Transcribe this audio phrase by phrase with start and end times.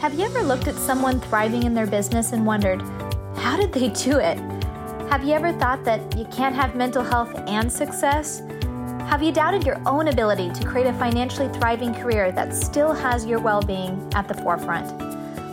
[0.00, 2.80] Have you ever looked at someone thriving in their business and wondered,
[3.34, 4.38] how did they do it?
[5.10, 8.40] Have you ever thought that you can't have mental health and success?
[9.08, 13.26] Have you doubted your own ability to create a financially thriving career that still has
[13.26, 14.86] your well being at the forefront?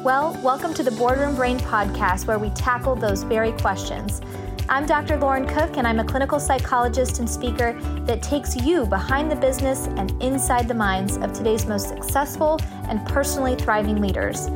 [0.04, 4.22] Well, welcome to the Boardroom Brain podcast, where we tackle those very questions.
[4.68, 5.18] I'm Dr.
[5.18, 9.86] Lauren Cook, and I'm a clinical psychologist and speaker that takes you behind the business
[9.86, 12.60] and inside the minds of today's most successful
[12.90, 14.50] and personally thriving leaders.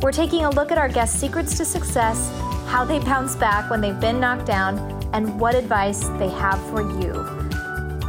[0.00, 2.30] We're taking a look at our guests' secrets to success,
[2.68, 4.78] how they bounce back when they've been knocked down,
[5.12, 7.12] and what advice they have for you.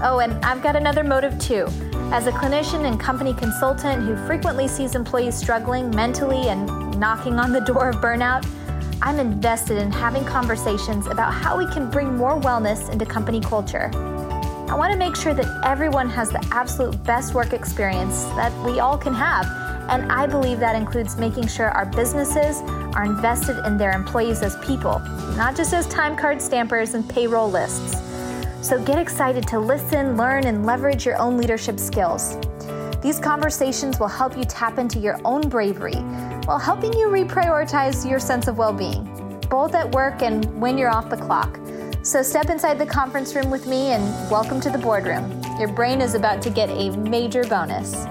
[0.04, 1.66] Oh, and I've got another motive too.
[2.12, 6.68] As a clinician and company consultant who frequently sees employees struggling mentally and
[7.00, 8.46] knocking on the door of burnout,
[9.02, 13.90] I'm invested in having conversations about how we can bring more wellness into company culture.
[13.96, 18.82] I want to make sure that everyone has the absolute best work experience that we
[18.82, 19.46] all can have.
[19.90, 22.58] And I believe that includes making sure our businesses
[22.94, 25.00] are invested in their employees as people,
[25.38, 27.96] not just as time card stampers and payroll lists.
[28.62, 32.36] So get excited to listen, learn, and leverage your own leadership skills.
[33.02, 35.96] These conversations will help you tap into your own bravery
[36.44, 39.06] while helping you reprioritize your sense of well being,
[39.50, 41.58] both at work and when you're off the clock.
[42.04, 45.42] So step inside the conference room with me and welcome to the boardroom.
[45.58, 48.06] Your brain is about to get a major bonus.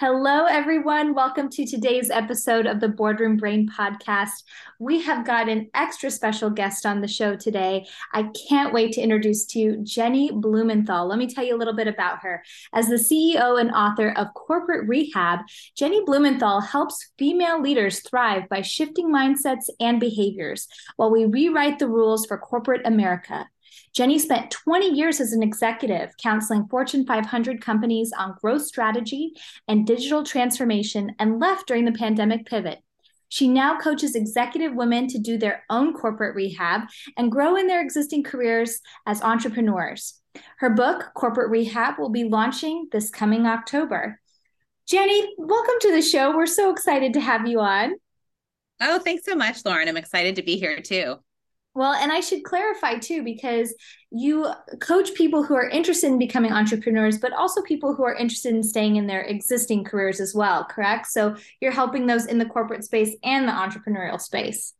[0.00, 1.12] Hello, everyone.
[1.12, 4.44] Welcome to today's episode of the Boardroom Brain podcast.
[4.78, 7.84] We have got an extra special guest on the show today.
[8.12, 11.08] I can't wait to introduce to you Jennie Blumenthal.
[11.08, 12.44] Let me tell you a little bit about her.
[12.72, 15.40] As the CEO and author of Corporate Rehab,
[15.74, 21.88] Jennie Blumenthal helps female leaders thrive by shifting mindsets and behaviors while we rewrite the
[21.88, 23.48] rules for corporate America.
[23.92, 29.32] Jennie spent 20 years as an executive counseling Fortune 500 companies on growth strategy
[29.66, 32.80] and digital transformation and left during the pandemic pivot.
[33.28, 36.82] She now coaches executive women to do their own corporate rehab
[37.16, 40.20] and grow in their existing careers as entrepreneurs.
[40.58, 44.20] Her book, Corporate Rehab, will be launching this coming October.
[44.86, 46.34] Jennie, welcome to the show.
[46.34, 47.94] We're so excited to have you on.
[48.80, 49.88] Oh, thanks so much, Lauren.
[49.88, 51.16] I'm excited to be here too.
[51.78, 53.72] Well, and I should clarify too, because
[54.10, 54.50] you
[54.80, 58.64] coach people who are interested in becoming entrepreneurs, but also people who are interested in
[58.64, 61.06] staying in their existing careers as well, correct?
[61.06, 64.74] So you're helping those in the corporate space and the entrepreneurial space.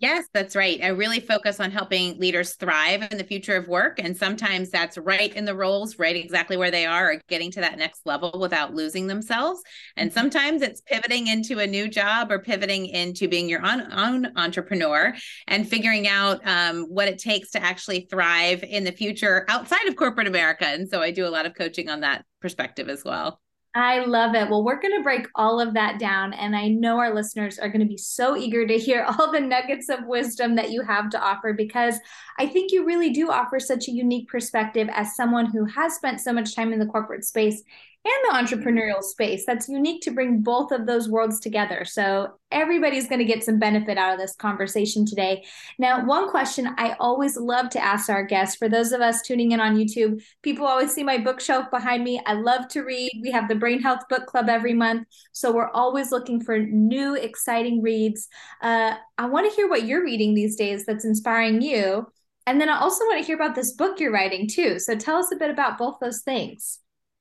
[0.00, 0.78] Yes, that's right.
[0.80, 3.98] I really focus on helping leaders thrive in the future of work.
[3.98, 7.60] And sometimes that's right in the roles, right exactly where they are, or getting to
[7.62, 9.60] that next level without losing themselves.
[9.96, 10.18] And mm-hmm.
[10.20, 15.12] sometimes it's pivoting into a new job or pivoting into being your own, own entrepreneur
[15.48, 19.96] and figuring out um, what it takes to actually thrive in the future outside of
[19.96, 20.64] corporate America.
[20.64, 23.40] And so I do a lot of coaching on that perspective as well.
[23.78, 24.48] I love it.
[24.48, 26.32] Well, we're going to break all of that down.
[26.32, 29.40] And I know our listeners are going to be so eager to hear all the
[29.40, 31.96] nuggets of wisdom that you have to offer because
[32.38, 36.20] I think you really do offer such a unique perspective as someone who has spent
[36.20, 37.62] so much time in the corporate space
[38.04, 39.44] and the entrepreneurial space.
[39.46, 41.84] That's unique to bring both of those worlds together.
[41.84, 45.44] So everybody's going to get some benefit out of this conversation today.
[45.78, 49.52] Now, one question I always love to ask our guests for those of us tuning
[49.52, 52.20] in on YouTube, people always see my bookshelf behind me.
[52.24, 53.10] I love to read.
[53.20, 55.06] We have the Brain Health Book Club every month.
[55.32, 58.28] So we're always looking for new, exciting reads.
[58.62, 62.06] Uh, I want to hear what you're reading these days that's inspiring you.
[62.46, 64.78] And then I also want to hear about this book you're writing too.
[64.78, 66.78] So tell us a bit about both those things.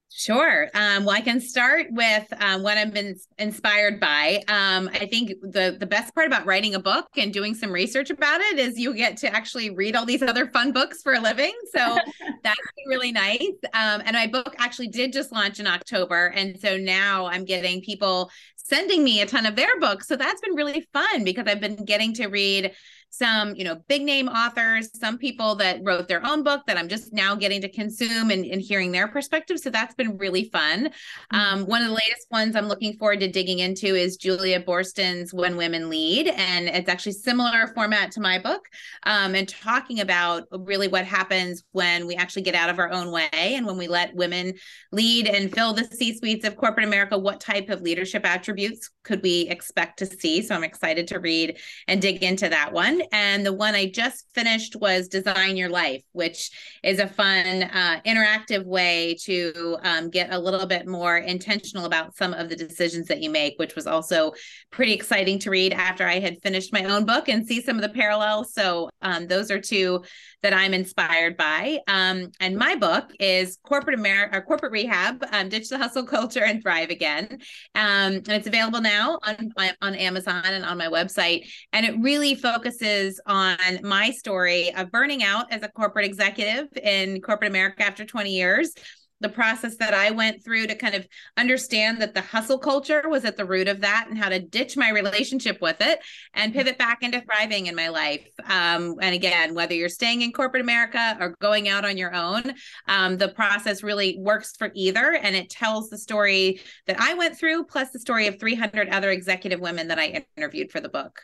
[0.09, 0.67] Sure.
[0.73, 4.41] Um, well, I can start with um, what I've been inspired by.
[4.47, 8.09] Um, I think the the best part about writing a book and doing some research
[8.09, 11.19] about it is you get to actually read all these other fun books for a
[11.19, 11.51] living.
[11.75, 11.97] So
[12.43, 13.41] that's really nice.
[13.73, 17.81] Um, and my book actually did just launch in October, and so now I'm getting
[17.81, 18.31] people
[18.67, 20.07] sending me a ton of their books.
[20.07, 22.73] So that's been really fun because I've been getting to read
[23.09, 26.89] some, you know, big name authors, some people that wrote their own book that I'm
[26.89, 29.59] just now getting to consume and, and hearing their perspective.
[29.59, 30.89] So that's been really fun.
[31.33, 31.37] Mm-hmm.
[31.37, 35.33] Um, one of the latest ones I'm looking forward to digging into is Julia Boorstin's
[35.33, 36.27] When Women Lead.
[36.27, 38.67] And it's actually similar format to my book
[39.03, 43.11] um, and talking about really what happens when we actually get out of our own
[43.11, 44.53] way and when we let women
[44.91, 48.56] lead and fill the C suites of corporate America, what type of leadership attributes
[49.03, 50.41] could we expect to see?
[50.41, 51.57] So I'm excited to read
[51.87, 53.01] and dig into that one.
[53.11, 56.51] And the one I just finished was Design Your Life, which
[56.83, 62.15] is a fun, uh, interactive way to um, get a little bit more intentional about
[62.15, 64.33] some of the decisions that you make, which was also
[64.71, 67.81] pretty exciting to read after I had finished my own book and see some of
[67.81, 68.53] the parallels.
[68.53, 70.03] So um, those are two
[70.47, 71.79] that I'm inspired by.
[71.89, 76.63] Um, and my book is Corporate America, Corporate Rehab, um, Ditch the Hustle Culture and
[76.63, 77.27] Thrive Again.
[77.75, 79.51] Um, and it's available now on,
[79.81, 81.49] on Amazon and on my website.
[81.73, 87.19] And it really focuses on my story of burning out as a corporate executive in
[87.19, 88.71] corporate America after 20 years
[89.19, 93.25] the process that I went through to kind of understand that the hustle culture was
[93.25, 95.99] at the root of that and how to ditch my relationship with it
[96.33, 98.27] and pivot back into thriving in my life.
[98.45, 102.53] Um, and again, whether you're staying in corporate America or going out on your own,
[102.87, 105.13] um, the process really works for either.
[105.13, 109.09] And it tells the story that I went through, plus the story of 300 other
[109.09, 111.21] executive women that I interviewed for the book.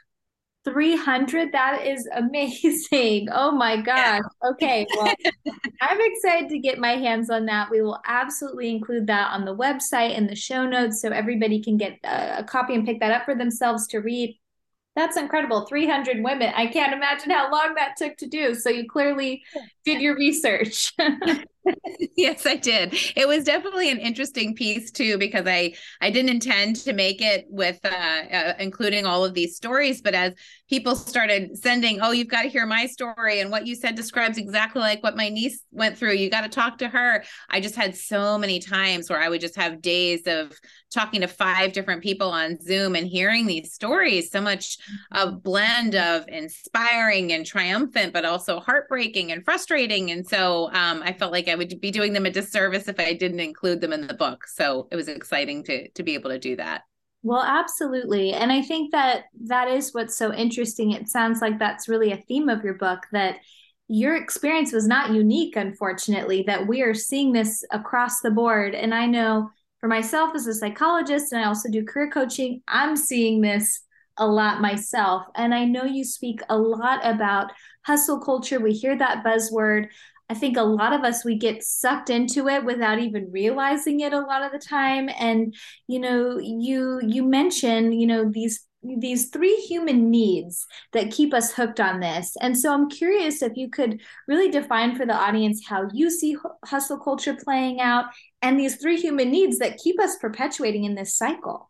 [0.64, 3.28] 300 that is amazing.
[3.32, 4.22] Oh my gosh.
[4.44, 5.14] Okay well
[5.82, 7.70] i'm excited to get my hands on that.
[7.70, 11.78] We will absolutely include that on the website and the show notes so everybody can
[11.78, 14.38] get a, a copy and pick that up for themselves to read.
[14.96, 15.62] That's incredible.
[15.66, 16.54] 300 women.
[16.56, 18.54] I can't imagine how long that took to do.
[18.54, 19.42] So you clearly
[19.86, 20.94] did your research.
[22.16, 22.94] Yes i did.
[23.16, 27.46] It was definitely an interesting piece too because i i didn't intend to make it
[27.50, 30.34] with uh, uh, including all of these stories but as
[30.70, 34.38] people started sending oh you've got to hear my story and what you said describes
[34.38, 37.24] exactly like what my niece went through you got to talk to her.
[37.50, 40.52] I just had so many times where i would just have days of
[40.94, 44.78] talking to five different people on zoom and hearing these stories so much
[45.12, 51.12] a blend of inspiring and triumphant but also heartbreaking and frustrating and so um, i
[51.12, 54.08] felt like I would be doing them a disservice if I didn't include them in
[54.08, 54.46] the book.
[54.48, 56.84] So it was exciting to to be able to do that.
[57.24, 58.34] Well, absolutely.
[58.34, 60.92] And I think that that is what's so interesting.
[60.92, 63.38] It sounds like that's really a theme of your book that
[63.88, 68.76] your experience was not unique, unfortunately, that we are seeing this across the board.
[68.76, 69.50] And I know
[69.80, 73.82] for myself as a psychologist, and I also do career coaching, I'm seeing this
[74.18, 75.26] a lot myself.
[75.36, 77.52] And I know you speak a lot about
[77.86, 78.60] hustle culture.
[78.60, 79.88] We hear that buzzword.
[80.30, 84.14] I think a lot of us we get sucked into it without even realizing it
[84.14, 85.54] a lot of the time and
[85.88, 91.54] you know you you mention you know these these three human needs that keep us
[91.54, 92.36] hooked on this.
[92.42, 96.36] And so I'm curious if you could really define for the audience how you see
[96.66, 98.06] hustle culture playing out
[98.42, 101.70] and these three human needs that keep us perpetuating in this cycle.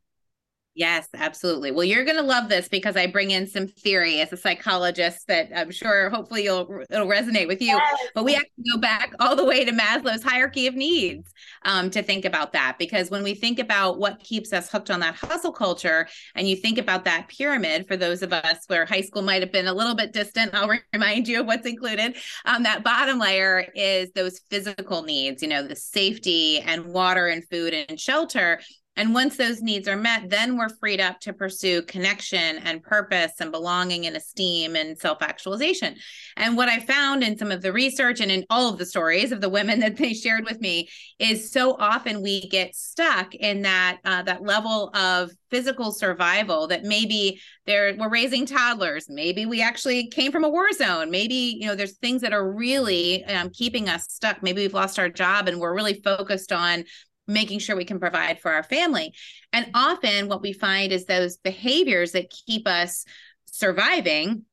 [0.75, 1.69] Yes, absolutely.
[1.69, 5.27] Well, you're going to love this because I bring in some theory as a psychologist
[5.27, 7.75] that I'm sure hopefully you'll it'll resonate with you.
[7.75, 8.07] Yes.
[8.15, 11.31] But we actually go back all the way to Maslow's hierarchy of needs
[11.63, 14.99] um, to think about that because when we think about what keeps us hooked on
[15.01, 19.01] that hustle culture, and you think about that pyramid for those of us where high
[19.01, 22.17] school might have been a little bit distant, I'll remind you of what's included.
[22.45, 27.47] Um, that bottom layer is those physical needs, you know, the safety and water and
[27.47, 28.59] food and shelter
[28.95, 33.33] and once those needs are met, then we're freed up to pursue connection and purpose
[33.39, 35.95] and belonging and esteem and self actualization.
[36.37, 39.31] And what I found in some of the research and in all of the stories
[39.31, 43.63] of the women that they shared with me is so often we get stuck in
[43.63, 49.07] that uh, that level of physical survival that maybe there we're raising toddlers.
[49.09, 51.09] Maybe we actually came from a war zone.
[51.09, 54.43] Maybe you know there's things that are really um, keeping us stuck.
[54.43, 56.83] Maybe we've lost our job and we're really focused on
[57.27, 59.13] making sure we can provide for our family.
[59.51, 63.05] And often what we find is those behaviors that keep us
[63.45, 64.45] surviving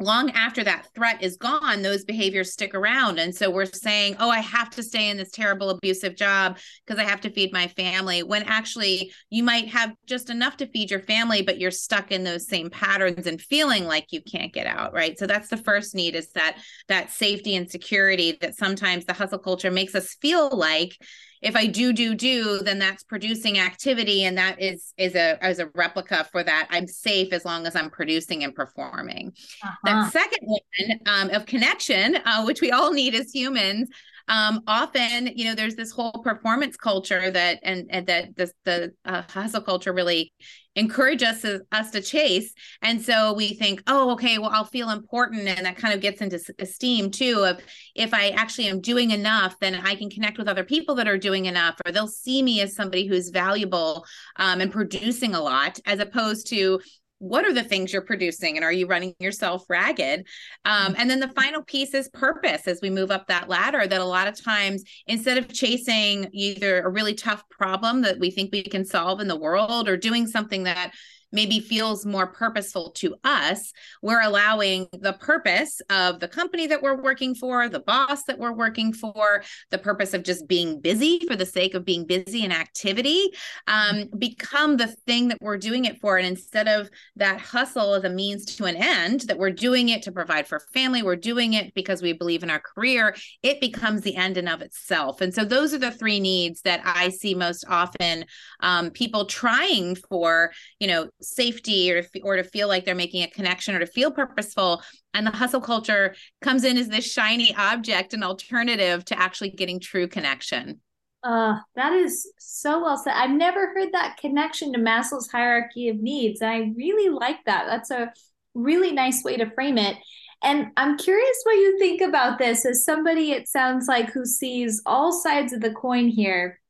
[0.00, 4.30] long after that threat is gone those behaviors stick around and so we're saying oh
[4.30, 6.56] i have to stay in this terrible abusive job
[6.86, 10.68] because i have to feed my family when actually you might have just enough to
[10.68, 14.52] feed your family but you're stuck in those same patterns and feeling like you can't
[14.52, 18.56] get out right so that's the first need is that that safety and security that
[18.56, 20.96] sometimes the hustle culture makes us feel like
[21.42, 25.58] if I do do do, then that's producing activity, and that is is a as
[25.58, 26.68] a replica for that.
[26.70, 29.32] I'm safe as long as I'm producing and performing.
[29.62, 29.76] Uh-huh.
[29.84, 33.88] That second one um, of connection, uh, which we all need as humans,
[34.28, 38.92] um, often you know there's this whole performance culture that and, and that this, the
[39.04, 40.32] uh, hustle culture really
[40.78, 42.54] encourage us to, us to chase.
[42.82, 45.48] And so we think oh okay well i'll feel important.
[45.48, 47.60] And that kind of gets into esteem too of
[47.94, 51.18] if i actually am doing enough then i can connect with other people that are
[51.18, 54.04] doing enough or they'll see me as somebody who's valuable
[54.36, 56.80] um, and producing a lot as opposed to
[57.18, 60.26] what are the things you're producing and are you running yourself ragged?
[60.64, 64.00] Um, and then the final piece is purpose as we move up that ladder that
[64.00, 68.50] a lot of times instead of chasing either a really tough problem that we think
[68.52, 70.92] we can solve in the world or doing something that
[71.32, 77.00] maybe feels more purposeful to us, we're allowing the purpose of the company that we're
[77.00, 81.36] working for, the boss that we're working for, the purpose of just being busy for
[81.36, 83.28] the sake of being busy and activity
[83.66, 86.16] um, become the thing that we're doing it for.
[86.16, 90.02] And instead of that hustle as a means to an end, that we're doing it
[90.02, 94.02] to provide for family, we're doing it because we believe in our career, it becomes
[94.02, 95.20] the end in of itself.
[95.20, 98.24] And so those are the three needs that I see most often
[98.60, 103.22] um, people trying for, you know, safety or to, or to feel like they're making
[103.22, 104.82] a connection or to feel purposeful.
[105.14, 109.80] And the hustle culture comes in as this shiny object, an alternative to actually getting
[109.80, 110.80] true connection.
[111.24, 113.14] Uh, that is so well said.
[113.14, 116.40] I've never heard that connection to Maslow's hierarchy of needs.
[116.40, 117.66] And I really like that.
[117.66, 118.12] That's a
[118.54, 119.96] really nice way to frame it.
[120.42, 124.80] And I'm curious what you think about this as somebody, it sounds like, who sees
[124.86, 126.60] all sides of the coin here.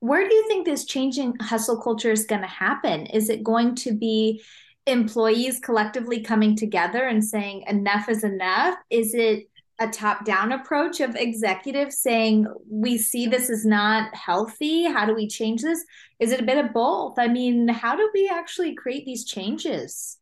[0.00, 3.06] Where do you think this changing hustle culture is going to happen?
[3.06, 4.42] Is it going to be
[4.86, 8.76] employees collectively coming together and saying enough is enough?
[8.90, 9.48] Is it
[9.78, 14.84] a top down approach of executives saying, we see this is not healthy?
[14.84, 15.84] How do we change this?
[16.20, 17.18] Is it a bit of both?
[17.18, 20.18] I mean, how do we actually create these changes?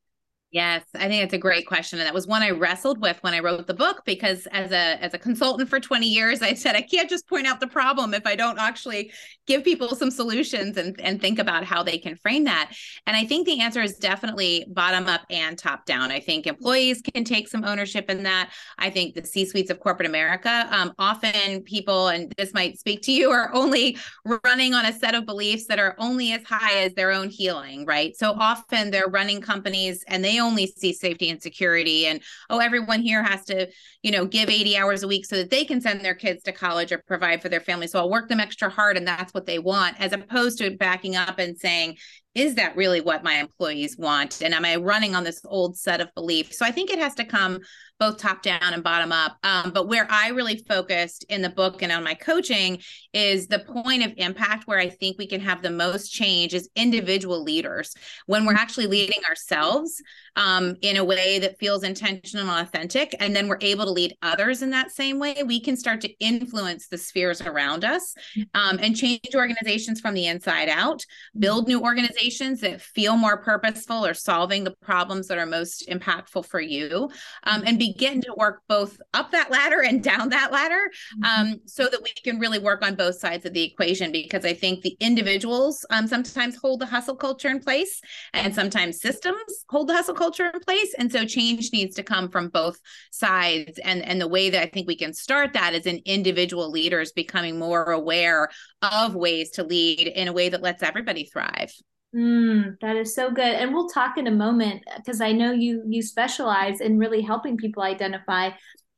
[0.52, 3.34] Yes, I think it's a great question and that was one I wrestled with when
[3.34, 6.74] I wrote the book because as a as a consultant for 20 years I said
[6.74, 9.12] I can't just point out the problem if I don't actually
[9.46, 12.72] give people some solutions and and think about how they can frame that.
[13.06, 16.10] And I think the answer is definitely bottom up and top down.
[16.10, 18.50] I think employees can take some ownership in that.
[18.76, 23.12] I think the C-suites of corporate America um, often people and this might speak to
[23.12, 23.96] you are only
[24.44, 27.86] running on a set of beliefs that are only as high as their own healing,
[27.86, 28.16] right?
[28.16, 33.00] So often they're running companies and they only see safety and security and oh everyone
[33.00, 33.68] here has to
[34.02, 36.52] you know give 80 hours a week so that they can send their kids to
[36.52, 37.86] college or provide for their family.
[37.86, 41.16] So i'll work them extra hard and that's what they want as opposed to backing
[41.16, 41.96] up and saying
[42.34, 44.40] is that really what my employees want?
[44.40, 46.58] And am i running on this old set of beliefs?
[46.58, 47.60] So i think it has to come
[48.00, 49.36] both top down and bottom up.
[49.44, 52.80] Um, but where I really focused in the book and on my coaching
[53.12, 56.70] is the point of impact where I think we can have the most change is
[56.74, 60.02] individual leaders when we're actually leading ourselves
[60.36, 63.14] um, in a way that feels intentional and authentic.
[63.20, 65.42] And then we're able to lead others in that same way.
[65.44, 68.14] We can start to influence the spheres around us
[68.54, 71.04] um, and change organizations from the inside out,
[71.38, 76.46] build new organizations that feel more purposeful or solving the problems that are most impactful
[76.46, 77.10] for you,
[77.44, 81.50] um, and be begin to work both up that ladder and down that ladder mm-hmm.
[81.52, 84.54] um, so that we can really work on both sides of the equation because I
[84.54, 88.00] think the individuals um, sometimes hold the hustle culture in place
[88.32, 90.94] and sometimes systems hold the hustle culture in place.
[90.98, 92.78] And so change needs to come from both
[93.10, 93.78] sides.
[93.82, 97.12] And, and the way that I think we can start that is in individual leaders
[97.12, 98.48] becoming more aware
[98.82, 101.72] of ways to lead in a way that lets everybody thrive.
[102.14, 103.44] Mm, that is so good.
[103.54, 107.56] And we'll talk in a moment because I know you you specialize in really helping
[107.56, 108.50] people identify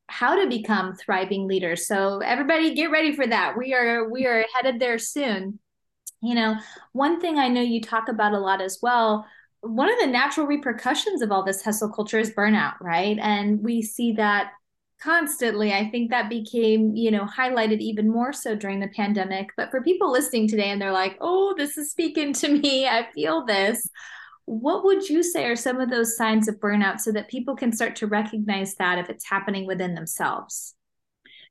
[0.09, 1.87] how to become thriving leaders.
[1.87, 3.57] So everybody get ready for that.
[3.59, 5.59] We are we are headed there soon.
[6.23, 6.57] You know,
[6.92, 9.26] one thing I know you talk about a lot as well,
[9.61, 13.19] one of the natural repercussions of all this hustle culture is burnout, right?
[13.21, 14.52] And we see that
[15.02, 19.71] constantly i think that became you know highlighted even more so during the pandemic but
[19.71, 23.44] for people listening today and they're like oh this is speaking to me i feel
[23.44, 23.88] this
[24.44, 27.73] what would you say are some of those signs of burnout so that people can
[27.73, 30.75] start to recognize that if it's happening within themselves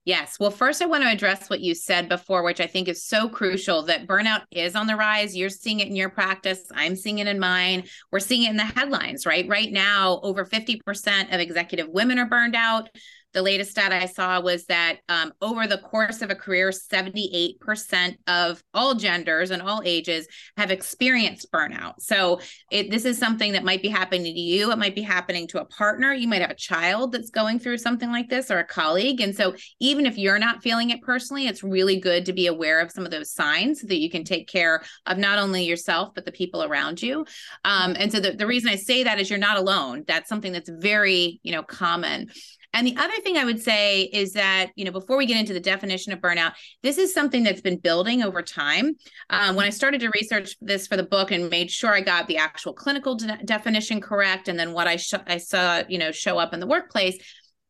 [0.03, 0.38] Yes.
[0.39, 3.29] Well, first, I want to address what you said before, which I think is so
[3.29, 5.36] crucial that burnout is on the rise.
[5.36, 6.60] You're seeing it in your practice.
[6.74, 7.84] I'm seeing it in mine.
[8.12, 9.48] We're seeing it in the headlines, right?
[9.48, 12.89] Right now, over 50% of executive women are burned out.
[13.33, 18.17] The latest stat I saw was that um, over the course of a career, 78%
[18.27, 21.95] of all genders and all ages have experienced burnout.
[22.00, 24.71] So it, this is something that might be happening to you.
[24.71, 26.13] It might be happening to a partner.
[26.13, 29.21] You might have a child that's going through something like this or a colleague.
[29.21, 32.79] And so even if you're not feeling it personally, it's really good to be aware
[32.81, 36.13] of some of those signs so that you can take care of not only yourself,
[36.13, 37.25] but the people around you.
[37.63, 40.03] Um, and so the, the reason I say that is you're not alone.
[40.07, 42.29] That's something that's very, you know, common.
[42.74, 45.54] And the other thing I would say is that, you know, before we get into
[45.54, 48.96] the definition of burnout, this is something that's been building over time.
[49.30, 52.28] Um, when I started to research this for the book and made sure I got
[52.28, 56.12] the actual clinical de- definition correct, and then what I, sh- I saw, you know,
[56.12, 57.18] show up in the workplace,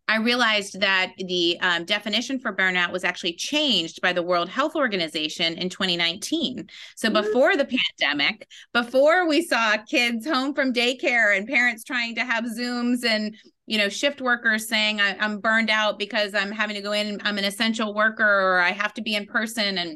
[0.08, 4.76] I realized that the um, definition for burnout was actually changed by the World Health
[4.76, 6.68] Organization in 2019.
[6.96, 7.22] So mm-hmm.
[7.22, 7.68] before the
[8.00, 13.36] pandemic, before we saw kids home from daycare and parents trying to have Zooms and
[13.68, 17.22] you know shift workers saying I, am burned out because I'm having to go in,
[17.24, 19.92] I'm an essential worker, or I have to be in person, and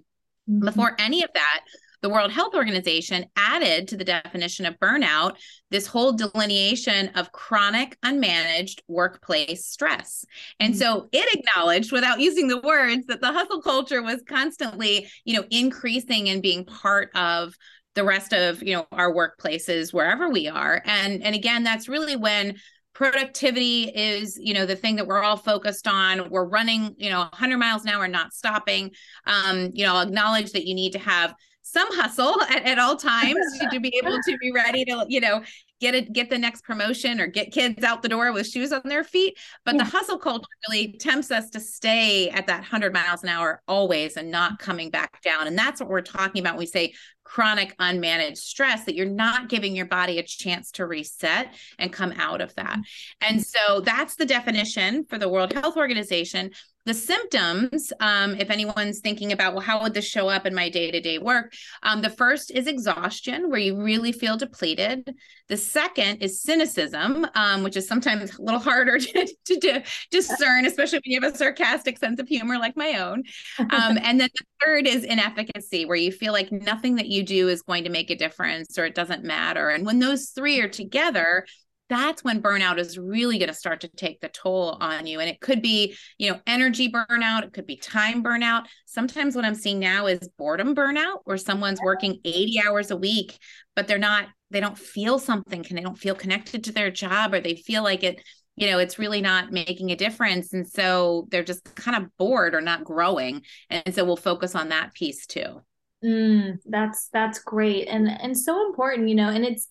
[0.50, 0.60] mm-hmm.
[0.64, 1.62] before any of that,
[2.06, 5.38] the World Health Organization added to the definition of burnout
[5.72, 10.24] this whole delineation of chronic unmanaged workplace stress.
[10.60, 10.80] And mm-hmm.
[10.80, 15.48] so it acknowledged without using the words that the hustle culture was constantly, you know,
[15.50, 17.56] increasing and being part of
[17.96, 20.84] the rest of, you know, our workplaces wherever we are.
[20.86, 22.58] And and again, that's really when
[22.94, 27.20] productivity is you know the thing that we're all focused on we're running you know
[27.20, 28.90] 100 miles an hour not stopping
[29.28, 33.40] um you know acknowledge that you need to have some hustle at, at all times
[33.72, 35.42] to be able to be ready to you know
[35.82, 38.82] get it get the next promotion or get kids out the door with shoes on
[38.86, 39.38] their feet.
[39.66, 39.84] But yeah.
[39.84, 44.16] the hustle culture really tempts us to stay at that 100 miles an hour always
[44.16, 44.66] and not mm-hmm.
[44.66, 45.48] coming back down.
[45.48, 46.94] And that's what we're talking about when we say
[47.24, 52.14] chronic unmanaged stress that you're not giving your body a chance to reset and come
[52.18, 52.78] out of that.
[52.78, 53.34] Mm-hmm.
[53.34, 56.52] And so that's the definition for the world health organization
[56.86, 60.70] the symptoms um, if anyone's thinking about well how would this show up in my
[60.70, 61.54] day-to-day work?
[61.84, 65.16] Um, the first is exhaustion where you really feel depleted.
[65.48, 70.66] The second is cynicism um, which is sometimes a little harder to, to, to, discern
[70.66, 73.24] especially when you have a sarcastic sense of humor like my own.
[73.60, 77.50] Um, and then the third is inefficacy where you feel like nothing that you do
[77.50, 79.70] is going to make a difference or it doesn't matter.
[79.70, 81.46] And when those three are together
[81.90, 85.20] that's when burnout is really going to start to take the toll on you.
[85.20, 88.66] And it could be you know energy burnout it could be time burnout.
[88.86, 93.38] Sometimes what i'm seeing now is boredom burnout where someone's working 80 hours a week
[93.76, 97.34] but they're not they don't feel something can they don't feel connected to their job
[97.34, 98.22] or they feel like it
[98.56, 100.54] you know it's really not making a difference.
[100.54, 103.42] And so they're just kind of bored or not growing.
[103.70, 105.62] And so we'll focus on that piece too.
[106.04, 107.88] Mm, that's that's great.
[107.88, 109.68] And and so important you know and it's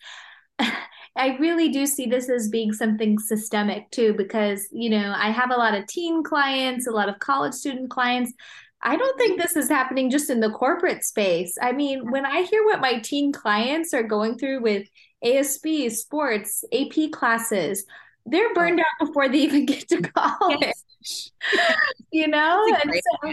[1.16, 5.50] I really do see this as being something systemic too, because, you know, I have
[5.50, 8.32] a lot of teen clients, a lot of college student clients.
[8.82, 11.56] I don't think this is happening just in the corporate space.
[11.62, 14.88] I mean, when I hear what my teen clients are going through with
[15.24, 17.84] ASB, sports, AP classes,
[18.26, 20.72] they're burned out before they even get to college.
[22.12, 22.66] you know?
[22.82, 22.92] And
[23.22, 23.32] so,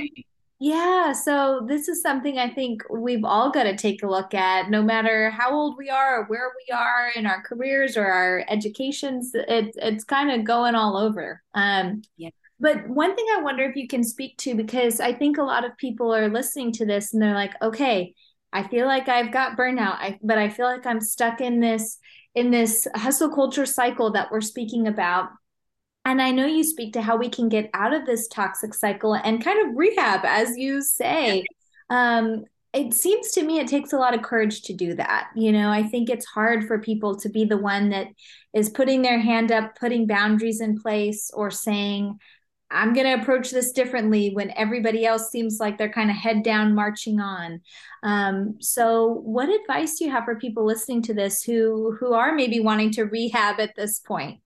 [0.63, 4.69] yeah, so this is something I think we've all got to take a look at,
[4.69, 8.45] no matter how old we are or where we are in our careers or our
[8.47, 9.31] educations.
[9.33, 11.41] It, it's kind of going all over.
[11.55, 12.29] Um, yeah.
[12.59, 15.65] But one thing I wonder if you can speak to, because I think a lot
[15.65, 18.13] of people are listening to this and they're like, okay,
[18.53, 21.97] I feel like I've got burnout, I, but I feel like I'm stuck in this
[22.35, 25.29] in this hustle culture cycle that we're speaking about
[26.05, 29.13] and I know you speak to how we can get out of this toxic cycle
[29.13, 31.43] and kind of rehab, as you say.
[31.89, 35.29] Um, it seems to me it takes a lot of courage to do that.
[35.35, 38.07] You know, I think it's hard for people to be the one that
[38.53, 42.17] is putting their hand up, putting boundaries in place, or saying,
[42.71, 46.43] I'm going to approach this differently when everybody else seems like they're kind of head
[46.43, 47.59] down marching on.
[48.01, 52.33] Um, so, what advice do you have for people listening to this who who are
[52.33, 54.39] maybe wanting to rehab at this point?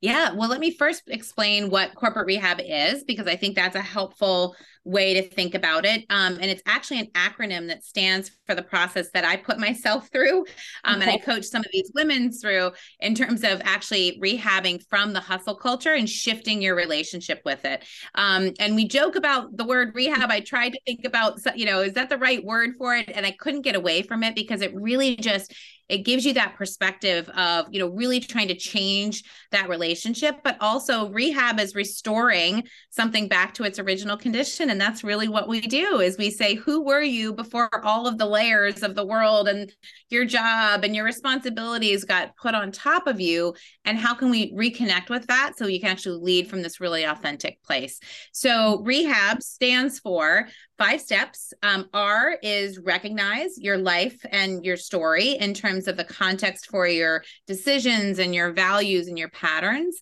[0.00, 3.80] Yeah, well, let me first explain what corporate rehab is because I think that's a
[3.80, 4.54] helpful
[4.88, 6.04] way to think about it.
[6.10, 10.08] Um, and it's actually an acronym that stands for the process that I put myself
[10.10, 10.46] through.
[10.84, 11.02] Um, okay.
[11.02, 15.20] And I coach some of these women through in terms of actually rehabbing from the
[15.20, 17.84] hustle culture and shifting your relationship with it.
[18.14, 20.30] Um, and we joke about the word rehab.
[20.30, 23.10] I tried to think about, you know, is that the right word for it?
[23.14, 25.54] And I couldn't get away from it because it really just
[25.88, 30.56] it gives you that perspective of you know really trying to change that relationship but
[30.60, 35.60] also rehab is restoring something back to its original condition and that's really what we
[35.60, 39.48] do is we say who were you before all of the layers of the world
[39.48, 39.72] and
[40.10, 43.54] your job and your responsibilities got put on top of you?
[43.84, 47.04] And how can we reconnect with that so you can actually lead from this really
[47.04, 48.00] authentic place?
[48.32, 51.52] So rehab stands for five steps.
[51.62, 56.86] Um, r is recognize your life and your story in terms of the context for
[56.86, 60.00] your decisions and your values and your patterns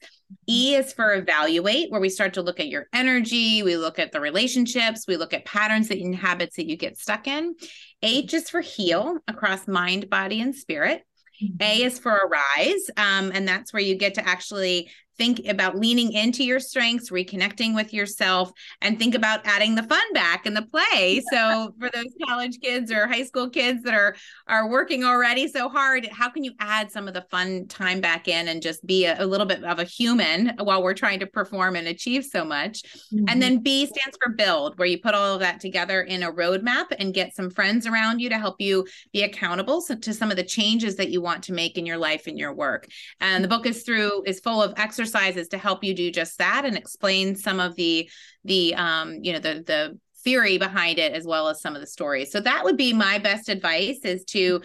[0.49, 4.13] E is for evaluate, where we start to look at your energy, we look at
[4.13, 7.55] the relationships, we look at patterns that and habits that you get stuck in.
[8.03, 11.03] H is for heal across mind, body, and spirit.
[11.43, 11.63] Mm-hmm.
[11.63, 16.13] A is for arise, um, and that's where you get to actually think about leaning
[16.13, 18.53] into your strengths, reconnecting with yourself,
[18.83, 21.23] and think about adding the fun back in the play.
[21.33, 25.69] So for those college kids or high school kids that are are working already so
[25.69, 29.07] hard, how can you add some of the fun time back in and just be
[29.07, 32.45] a, a little bit of a human while we're trying to perform and achieve so
[32.45, 32.83] much?
[33.13, 33.25] Mm-hmm.
[33.29, 36.33] And then B stands for build, where you put all of that together in a
[36.33, 40.37] roadmap and get some friends around you to help you be accountable to some of
[40.37, 42.87] the changes that you want to make in your life and your work.
[43.21, 46.39] And the book is through is full of exercises exercises to help you do just
[46.39, 48.09] that and explain some of the
[48.45, 51.87] the um, you know the the theory behind it as well as some of the
[51.87, 52.33] stories.
[52.33, 54.61] So that would be my best advice is to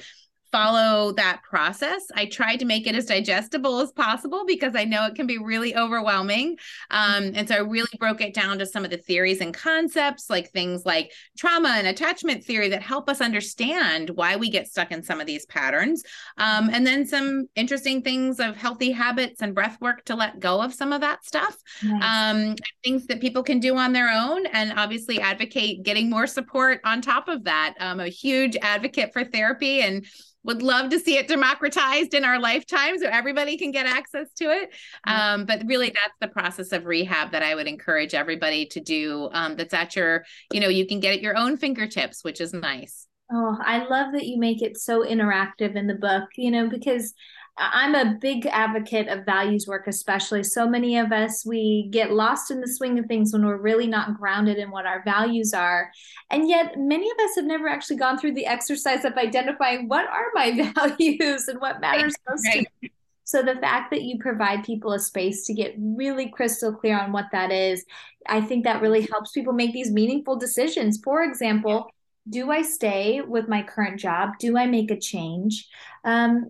[0.52, 2.04] follow that process.
[2.16, 5.38] I tried to make it as digestible as possible because I know it can be
[5.38, 6.58] really overwhelming.
[6.90, 10.30] Um, and so I really broke it down to some of the theories and concepts,
[10.30, 14.92] like things like trauma and attachment theory that help us understand why we get stuck
[14.92, 16.04] in some of these patterns.
[16.38, 20.62] Um, and then some interesting things of healthy habits and breath work to let go
[20.62, 21.58] of some of that stuff.
[21.84, 22.04] Nice.
[22.04, 26.82] Um, things that people can do on their own, and obviously advocate getting more support
[26.84, 27.76] on top of that.
[27.80, 30.06] I'm a huge advocate for therapy and
[30.44, 34.46] would love to see it democratized in our lifetime so everybody can get access to
[34.46, 34.74] it.
[35.06, 39.30] Um, but really, that's the process of rehab that I would encourage everybody to do.
[39.34, 42.54] Um, that's at your, you know, you can get at your own fingertips, which is
[42.54, 43.08] nice.
[43.34, 47.14] Oh, I love that you make it so interactive in the book, you know, because
[47.58, 50.44] I'm a big advocate of values work, especially.
[50.44, 53.88] So many of us, we get lost in the swing of things when we're really
[53.88, 55.92] not grounded in what our values are.
[56.30, 60.08] And yet, many of us have never actually gone through the exercise of identifying what
[60.08, 62.64] are my values and what matters most right.
[62.64, 62.92] to me.
[63.26, 67.12] So, the fact that you provide people a space to get really crystal clear on
[67.12, 67.86] what that is,
[68.28, 71.00] I think that really helps people make these meaningful decisions.
[71.04, 71.92] For example,
[72.30, 74.32] do I stay with my current job?
[74.40, 75.68] Do I make a change?
[76.04, 76.50] Um,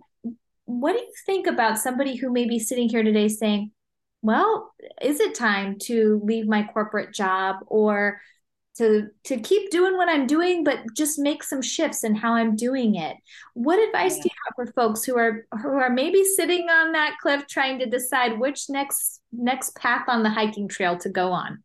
[0.80, 3.72] what do you think about somebody who may be sitting here today saying,
[4.22, 8.22] well, is it time to leave my corporate job or
[8.78, 12.56] to to keep doing what I'm doing, but just make some shifts in how I'm
[12.56, 13.18] doing it.
[13.54, 14.24] What advice yeah.
[14.24, 17.80] do you have for folks who are who are maybe sitting on that cliff trying
[17.80, 21.64] to decide which next next path on the hiking trail to go on?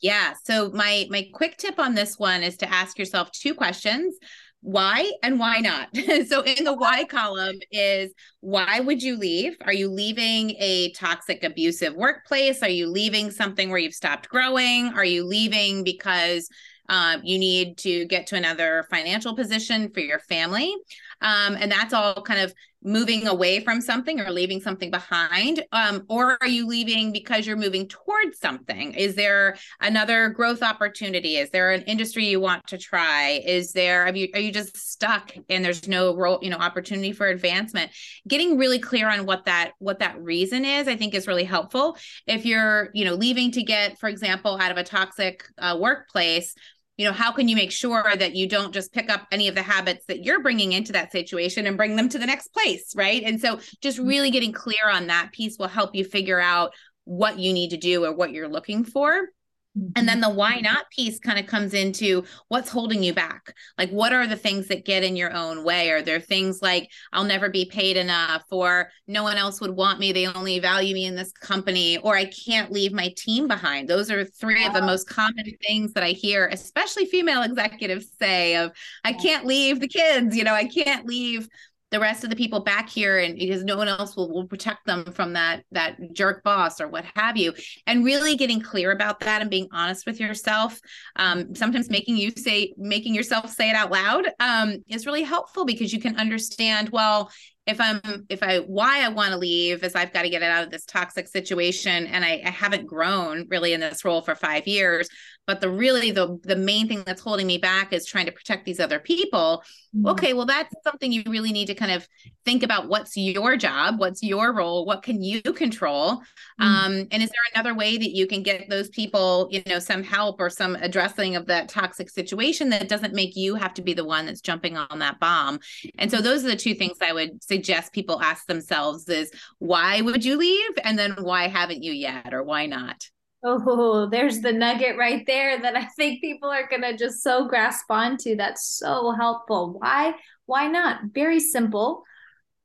[0.00, 0.34] Yeah.
[0.44, 4.16] So my my quick tip on this one is to ask yourself two questions
[4.62, 5.88] why and why not?
[6.26, 9.56] So in the why column is why would you leave?
[9.62, 12.62] Are you leaving a toxic abusive workplace?
[12.62, 14.92] Are you leaving something where you've stopped growing?
[14.94, 16.48] Are you leaving because
[16.88, 20.74] um, you need to get to another financial position for your family
[21.20, 25.62] um, and that's all kind of moving away from something or leaving something behind.
[25.72, 28.94] Um, or are you leaving because you're moving towards something?
[28.94, 31.36] Is there another growth opportunity?
[31.36, 33.42] Is there an industry you want to try?
[33.44, 37.12] Is there are you are you just stuck and there's no role you know opportunity
[37.12, 37.90] for advancement?
[38.26, 41.96] Getting really clear on what that what that reason is i think is really helpful.
[42.26, 46.54] If you're you know leaving to get for example out of a toxic uh, workplace
[47.00, 49.54] you know how can you make sure that you don't just pick up any of
[49.54, 52.94] the habits that you're bringing into that situation and bring them to the next place
[52.94, 54.08] right and so just mm-hmm.
[54.08, 57.78] really getting clear on that piece will help you figure out what you need to
[57.78, 59.28] do or what you're looking for
[59.76, 60.20] and then mm-hmm.
[60.22, 63.54] the why not piece kind of comes into what's holding you back.
[63.78, 65.90] Like, what are the things that get in your own way?
[65.90, 70.00] Are there things like, I'll never be paid enough, or no one else would want
[70.00, 70.12] me?
[70.12, 73.88] They only value me in this company, or I can't leave my team behind.
[73.88, 78.56] Those are three of the most common things that I hear, especially female executives say
[78.56, 78.72] of,
[79.04, 81.48] I can't leave the kids, you know, I can't leave
[81.90, 84.86] the rest of the people back here and because no one else will, will protect
[84.86, 87.52] them from that that jerk boss or what have you.
[87.86, 90.80] And really getting clear about that and being honest with yourself
[91.16, 95.64] um, sometimes making you say making yourself say it out loud um, is really helpful
[95.64, 97.30] because you can understand well
[97.66, 100.50] if I'm if I why I want to leave is I've got to get it
[100.50, 104.34] out of this toxic situation and I, I haven't grown really in this role for
[104.34, 105.08] five years
[105.50, 108.64] but the really the the main thing that's holding me back is trying to protect
[108.64, 109.64] these other people.
[109.92, 110.06] Mm-hmm.
[110.06, 112.06] okay well that's something you really need to kind of
[112.44, 112.88] think about.
[112.88, 113.98] What's your job?
[113.98, 114.86] What's your role?
[114.86, 116.18] What can you control?
[116.18, 116.62] Mm-hmm.
[116.62, 120.04] um, and is there another way that you can get those people you know some
[120.04, 123.92] help or some addressing of that toxic situation that doesn't make you have to be
[123.92, 125.58] the one that's jumping on that bomb?
[125.98, 130.00] And so those are the two things i would suggest people ask themselves is why
[130.00, 130.74] would you leave?
[130.84, 132.32] And then why haven't you yet?
[132.32, 133.10] Or why not
[133.42, 137.48] Oh, there's the nugget right there that I think people are going to just so
[137.48, 138.36] grasp onto.
[138.36, 139.78] That's so helpful.
[139.78, 140.14] Why?
[140.44, 141.00] Why not?
[141.14, 142.02] Very simple,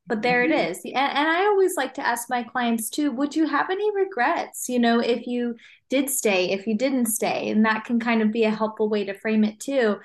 [0.06, 0.54] but there mm-hmm.
[0.54, 0.82] it is.
[0.84, 4.68] And, and I always like to ask my clients too would you have any regrets,
[4.68, 5.56] you know, if you
[5.90, 7.50] did stay, if you didn't stay?
[7.50, 9.98] And that can kind of be a helpful way to frame it too.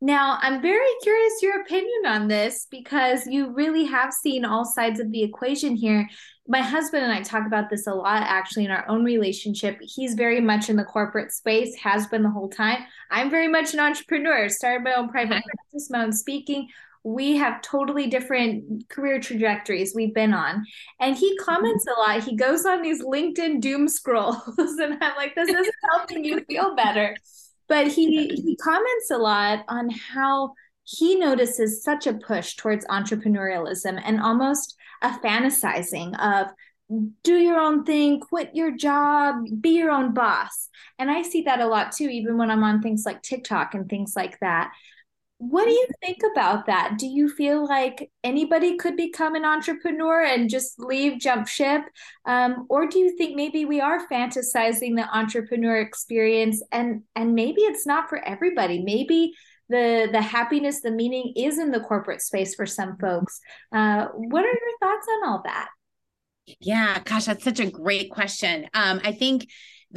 [0.00, 5.00] Now, I'm very curious your opinion on this because you really have seen all sides
[5.00, 6.08] of the equation here.
[6.48, 9.78] My husband and I talk about this a lot actually in our own relationship.
[9.80, 12.84] He's very much in the corporate space, has been the whole time.
[13.10, 16.68] I'm very much an entrepreneur, started my own private practice, my own speaking.
[17.02, 20.64] We have totally different career trajectories we've been on.
[21.00, 21.44] And he mm-hmm.
[21.44, 22.24] comments a lot.
[22.24, 26.74] He goes on these LinkedIn doom scrolls, and I'm like, this isn't helping you feel
[26.74, 27.16] better
[27.68, 30.52] but he he comments a lot on how
[30.84, 36.48] he notices such a push towards entrepreneurialism and almost a fantasizing of
[37.24, 40.68] do your own thing, quit your job, be your own boss.
[40.98, 43.88] And I see that a lot too, even when I'm on things like TikTok and
[43.88, 44.72] things like that.
[45.38, 46.96] What do you think about that?
[46.96, 51.82] Do you feel like anybody could become an entrepreneur and just leave, jump ship?
[52.24, 57.60] Um, or do you think maybe we are fantasizing the entrepreneur experience and and maybe
[57.62, 58.82] it's not for everybody?
[58.82, 59.34] Maybe
[59.68, 63.40] the the happiness, the meaning is in the corporate space for some folks.
[63.72, 65.68] Uh, what are your thoughts on all that?
[66.60, 68.68] Yeah, gosh, that's such a great question.
[68.72, 69.48] Um, I think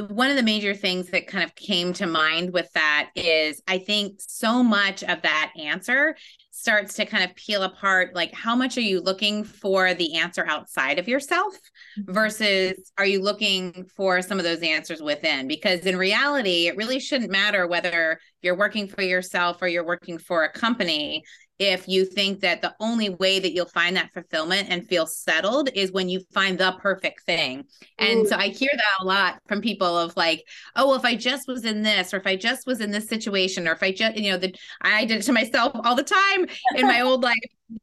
[0.07, 3.79] one of the major things that kind of came to mind with that is I
[3.79, 6.15] think so much of that answer
[6.51, 10.45] starts to kind of peel apart like how much are you looking for the answer
[10.45, 11.53] outside of yourself
[11.97, 12.11] mm-hmm.
[12.11, 16.99] versus are you looking for some of those answers within because in reality it really
[16.99, 21.23] shouldn't matter whether you're working for yourself or you're working for a company
[21.59, 25.69] if you think that the only way that you'll find that fulfillment and feel settled
[25.75, 27.65] is when you find the perfect thing.
[27.97, 28.27] And Ooh.
[28.27, 28.39] so mm.
[28.39, 30.45] I hear that a lot from people of like,
[30.77, 33.09] oh, well, if I just was in this, or if I just was in this
[33.09, 36.03] situation, or if I just, you know, that I did it to myself all the
[36.03, 36.45] time
[36.75, 37.35] in my old life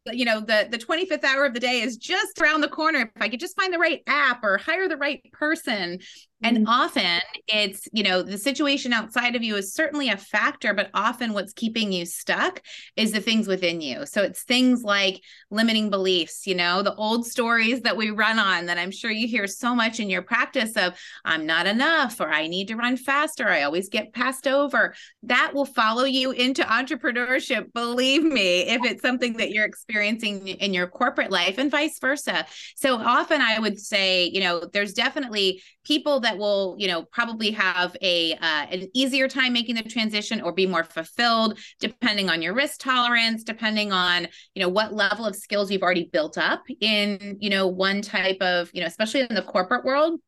[0.07, 3.23] you know the the 25th hour of the day is just around the corner if
[3.23, 5.99] i could just find the right app or hire the right person
[6.43, 6.69] and mm-hmm.
[6.69, 11.33] often it's you know the situation outside of you is certainly a factor but often
[11.33, 12.63] what's keeping you stuck
[12.97, 17.27] is the things within you so it's things like limiting beliefs you know the old
[17.27, 20.77] stories that we run on that i'm sure you hear so much in your practice
[20.77, 20.95] of
[21.25, 25.53] i'm not enough or i need to run faster i always get passed over that
[25.55, 30.87] will follow you into entrepreneurship believe me if it's something that you're experiencing in your
[30.87, 32.47] corporate life and vice versa.
[32.77, 37.53] So often I would say, you know, there's definitely people that will, you know, probably
[37.53, 42.43] have a uh, an easier time making the transition or be more fulfilled depending on
[42.43, 46.65] your risk tolerance, depending on, you know, what level of skills you've already built up
[46.81, 50.21] in, you know, one type of, you know, especially in the corporate world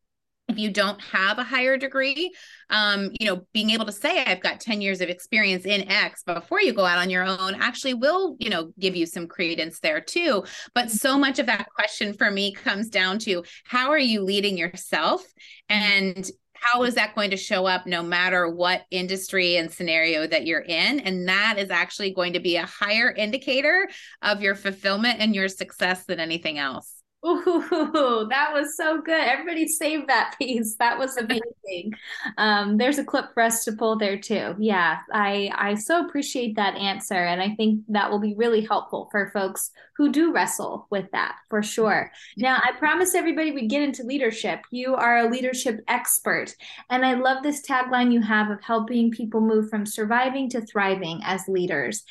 [0.49, 2.33] if you don't have a higher degree
[2.71, 6.23] um, you know being able to say i've got 10 years of experience in x
[6.25, 9.81] before you go out on your own actually will you know give you some credence
[9.81, 10.45] there too.
[10.75, 11.21] But so mm-hmm.
[11.21, 15.23] much of that question for me comes down to how are you leading yourself?
[15.69, 20.45] And how is that going to show up no matter what industry and scenario that
[20.45, 20.99] you're in?
[21.01, 23.89] And that is actually going to be a higher indicator
[24.23, 26.98] of your fulfillment and your success than anything else
[27.29, 29.21] Ooh, that was so good.
[29.21, 30.77] Everybody save that piece.
[30.77, 31.93] That was amazing.
[32.39, 34.55] um, there's a clip for us to pull there too.
[34.59, 39.09] Yeah, I I so appreciate that answer, and I think that will be really helpful
[39.11, 42.11] for folks who do wrestle with that for sure.
[42.37, 44.61] Now, I promised everybody we'd get into leadership.
[44.71, 46.55] You are a leadership expert,
[46.89, 51.21] and I love this tagline you have of helping people move from surviving to thriving
[51.25, 52.05] as leaders.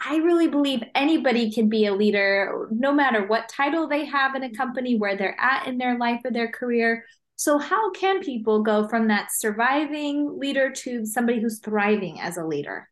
[0.00, 4.42] I really believe anybody can be a leader, no matter what title they have in
[4.42, 7.04] a company, where they're at in their life or their career.
[7.36, 12.44] So, how can people go from that surviving leader to somebody who's thriving as a
[12.44, 12.88] leader?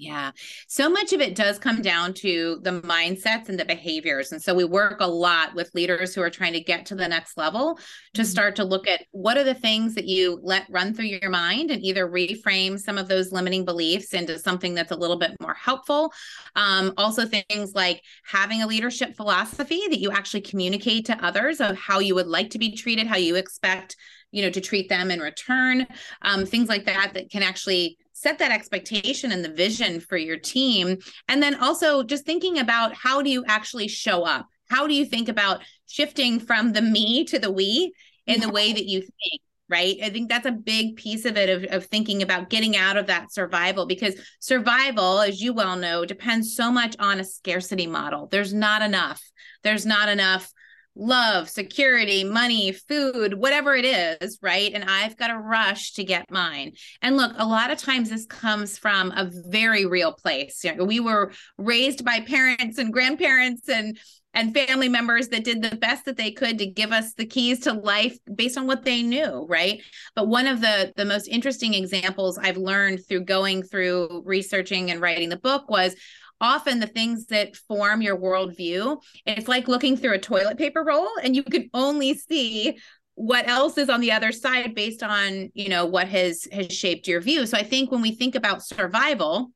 [0.00, 0.30] Yeah.
[0.68, 4.30] So much of it does come down to the mindsets and the behaviors.
[4.30, 7.08] And so we work a lot with leaders who are trying to get to the
[7.08, 7.80] next level
[8.14, 8.30] to mm-hmm.
[8.30, 11.72] start to look at what are the things that you let run through your mind
[11.72, 15.54] and either reframe some of those limiting beliefs into something that's a little bit more
[15.54, 16.12] helpful.
[16.54, 21.76] Um, also, things like having a leadership philosophy that you actually communicate to others of
[21.76, 23.96] how you would like to be treated, how you expect
[24.30, 25.86] you know to treat them in return
[26.20, 30.36] um, things like that that can actually set that expectation and the vision for your
[30.36, 30.98] team.
[31.28, 34.48] And then also just thinking about how do you actually show up?
[34.68, 37.92] How do you think about shifting from the me to the we
[38.26, 39.98] in the way that you think right?
[40.02, 43.06] I think that's a big piece of it of, of thinking about getting out of
[43.08, 48.28] that survival because survival as you well know depends so much on a scarcity model.
[48.28, 49.22] There's not enough.
[49.62, 50.50] There's not enough
[50.98, 54.72] love, security, money, food, whatever it is, right?
[54.74, 56.72] And I've got to rush to get mine.
[57.00, 60.64] And look, a lot of times this comes from a very real place.
[60.64, 63.96] You know, we were raised by parents and grandparents and
[64.34, 67.60] and family members that did the best that they could to give us the keys
[67.60, 69.82] to life based on what they knew right
[70.14, 75.00] but one of the the most interesting examples i've learned through going through researching and
[75.00, 75.96] writing the book was
[76.40, 81.08] often the things that form your worldview, it's like looking through a toilet paper roll
[81.22, 82.78] and you can only see
[83.18, 87.08] what else is on the other side based on you know what has has shaped
[87.08, 89.50] your view so i think when we think about survival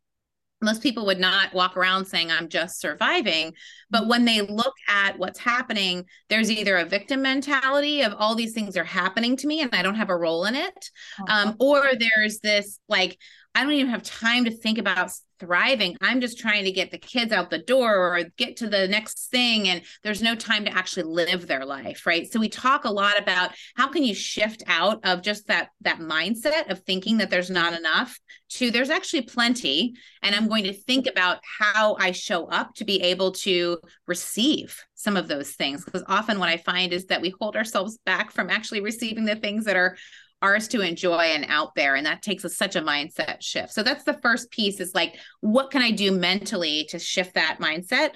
[0.60, 3.52] most people would not walk around saying i'm just surviving
[3.88, 8.52] but when they look at what's happening there's either a victim mentality of all these
[8.52, 10.90] things are happening to me and i don't have a role in it
[11.20, 11.48] uh-huh.
[11.50, 13.16] um, or there's this like
[13.54, 15.96] I don't even have time to think about thriving.
[16.00, 19.28] I'm just trying to get the kids out the door or get to the next
[19.30, 19.68] thing.
[19.68, 22.06] And there's no time to actually live their life.
[22.06, 22.30] Right.
[22.30, 25.98] So we talk a lot about how can you shift out of just that that
[25.98, 28.18] mindset of thinking that there's not enough
[28.50, 29.94] to there's actually plenty.
[30.22, 34.80] And I'm going to think about how I show up to be able to receive
[34.94, 35.84] some of those things.
[35.84, 39.36] Because often what I find is that we hold ourselves back from actually receiving the
[39.36, 39.96] things that are
[40.42, 43.72] ours to enjoy and out there and that takes a, such a mindset shift.
[43.72, 47.58] So that's the first piece is like what can i do mentally to shift that
[47.60, 48.10] mindset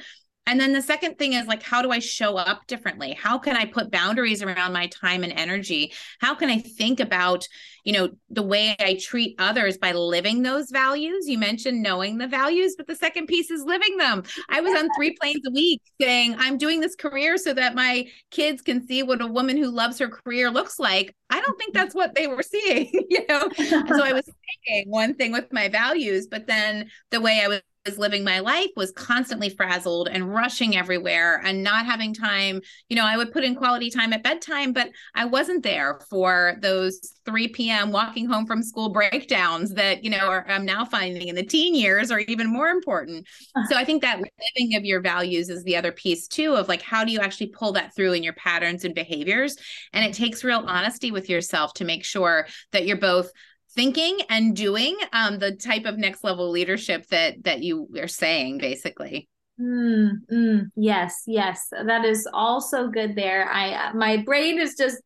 [0.47, 3.13] and then the second thing is like, how do I show up differently?
[3.13, 5.93] How can I put boundaries around my time and energy?
[6.21, 7.47] How can I think about,
[7.83, 11.29] you know, the way I treat others by living those values?
[11.29, 14.23] You mentioned knowing the values, but the second piece is living them.
[14.49, 18.07] I was on three planes a week saying, I'm doing this career so that my
[18.31, 21.15] kids can see what a woman who loves her career looks like.
[21.29, 23.49] I don't think that's what they were seeing, you know?
[23.57, 24.31] so I was
[24.67, 28.41] saying one thing with my values, but then the way I was was living my
[28.41, 32.61] life was constantly frazzled and rushing everywhere and not having time.
[32.89, 36.57] You know, I would put in quality time at bedtime, but I wasn't there for
[36.61, 37.93] those 3 p.m.
[37.93, 41.75] walking home from school breakdowns that, you know, are, I'm now finding in the teen
[41.75, 43.27] years are even more important.
[43.69, 46.83] So I think that living of your values is the other piece too of like,
[46.83, 49.57] how do you actually pull that through in your patterns and behaviors?
[49.93, 53.31] And it takes real honesty with yourself to make sure that you're both
[53.77, 58.59] thinking and doing um, the type of next level leadership that that you are saying
[58.59, 59.29] basically.
[59.61, 61.69] Mm, mm, yes yes.
[61.71, 63.49] That is also good there.
[63.51, 65.01] I my brain is just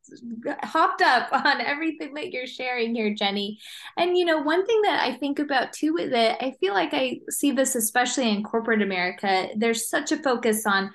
[0.63, 3.59] hopped up on everything that you're sharing here Jennie.
[3.97, 6.91] And you know one thing that i think about too with it i feel like
[6.93, 9.49] i see this especially in corporate america.
[9.57, 10.91] There's such a focus on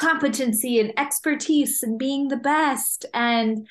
[0.00, 3.04] competency and expertise and being the best.
[3.12, 3.68] And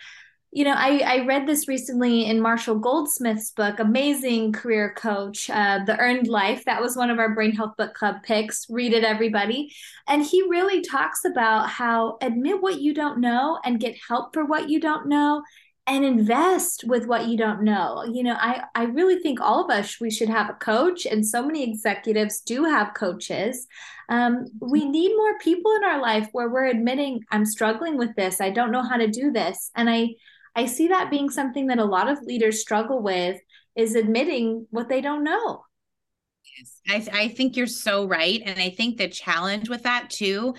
[0.51, 5.79] you know, I, I read this recently in Marshall Goldsmith's book, amazing career coach, uh,
[5.85, 6.65] The Earned Life.
[6.65, 8.67] That was one of our Brain Health Book Club picks.
[8.67, 9.71] Read it, everybody.
[10.07, 14.43] And he really talks about how admit what you don't know and get help for
[14.43, 15.43] what you don't know
[15.85, 18.03] and invest with what you don't know.
[18.03, 21.25] You know, I, I really think all of us, we should have a coach, and
[21.25, 23.67] so many executives do have coaches.
[24.07, 28.41] Um, we need more people in our life where we're admitting, I'm struggling with this.
[28.41, 29.71] I don't know how to do this.
[29.75, 30.09] And I,
[30.55, 33.39] I see that being something that a lot of leaders struggle with
[33.75, 35.63] is admitting what they don't know.
[36.57, 38.41] Yes, I, I think you're so right.
[38.45, 40.55] And I think the challenge with that too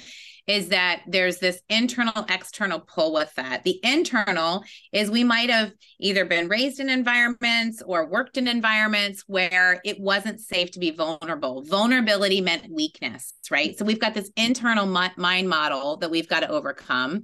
[0.50, 3.62] is that there's this internal external pull with that.
[3.62, 9.22] The internal is we might have either been raised in environments or worked in environments
[9.28, 11.62] where it wasn't safe to be vulnerable.
[11.62, 13.78] Vulnerability meant weakness, right?
[13.78, 17.22] So we've got this internal mind model that we've got to overcome.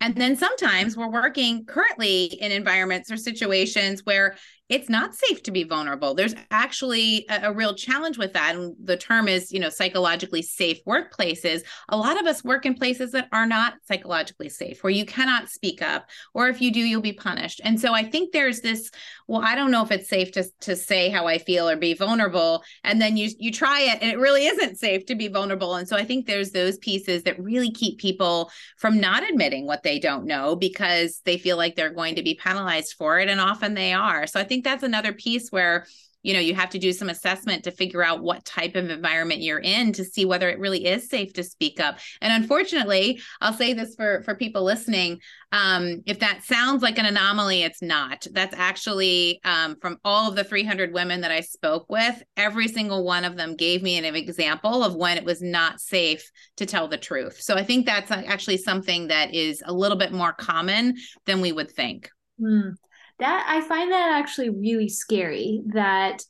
[0.00, 4.36] And then sometimes we're working currently in environments or situations where
[4.68, 6.14] it's not safe to be vulnerable.
[6.14, 8.54] There's actually a, a, real challenge with that.
[8.54, 11.62] And the term is, you know, psychologically safe workplaces.
[11.88, 15.48] A lot of us work in places that are not psychologically safe, where you cannot
[15.48, 17.60] speak up, or if you do, you'll be punished.
[17.64, 18.90] And so I think there's this,
[19.26, 21.94] well, I don't know if it's safe to, to say how I feel or be
[21.94, 22.62] vulnerable.
[22.84, 25.76] And then you you try it and it really isn't safe to be vulnerable.
[25.76, 29.82] And so I think there's those pieces that really keep people from not admitting what
[29.82, 33.28] they don't know because they feel like they're going to be penalized for it.
[33.28, 34.26] And often they are.
[34.26, 35.86] So I think think that's another piece where
[36.24, 39.40] you know you have to do some assessment to figure out what type of environment
[39.40, 42.00] you're in to see whether it really is safe to speak up.
[42.20, 45.20] And unfortunately i'll say this for for people listening
[45.52, 48.26] um, if that sounds like an anomaly it's not.
[48.32, 53.04] That's actually um, from all of the 300 women that i spoke with every single
[53.04, 56.88] one of them gave me an example of when it was not safe to tell
[56.88, 57.40] the truth.
[57.40, 61.52] So i think that's actually something that is a little bit more common than we
[61.52, 62.10] would think.
[62.40, 62.74] Mm
[63.18, 66.22] that I find that actually really scary that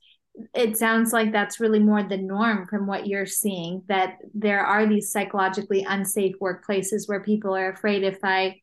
[0.54, 4.86] it sounds like that's really more the norm from what you're seeing that there are
[4.86, 8.60] these psychologically unsafe workplaces where people are afraid if I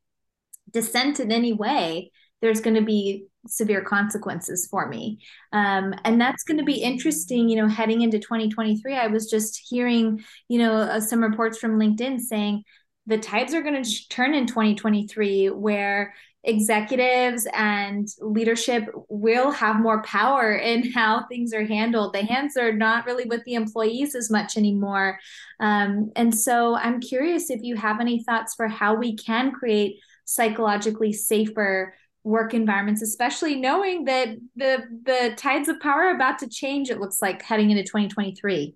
[0.71, 2.11] dissent in any way,
[2.41, 5.19] there's going to be severe consequences for me.
[5.51, 8.95] Um, and that's going to be interesting, you know, heading into 2023.
[8.95, 12.63] I was just hearing, you know, uh, some reports from LinkedIn saying
[13.07, 16.13] the tides are going to turn in 2023 where
[16.45, 22.13] executives and leadership will have more power in how things are handled.
[22.13, 25.19] The hands are not really with the employees as much anymore.
[25.59, 29.99] Um, and so I'm curious if you have any thoughts for how we can create
[30.25, 36.49] psychologically safer work environments, especially knowing that the the tides of power are about to
[36.49, 38.75] change, it looks like heading into 2023.